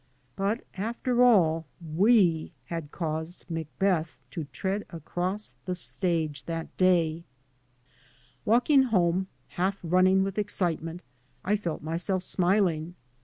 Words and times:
But 0.35 0.65
after 0.77 1.21
all, 1.23 1.67
we 1.95 2.53
had 2.65 2.89
caused 2.91 3.45
Macbeth 3.51 4.17
to 4.31 4.45
tread 4.45 4.83
across 4.89 5.53
the 5.65 5.75
stage 5.75 6.45
that 6.45 6.75
day 6.75 7.23
1 8.45 8.51
Walking 8.55 8.83
home, 8.89 9.27
half 9.61 9.79
running 9.83 10.23
with 10.23 10.39
excite 10.39 10.81
ment, 10.81 11.03
I 11.45 11.55
felt 11.55 11.83
myself 11.83 12.23
smiling. 12.23 12.95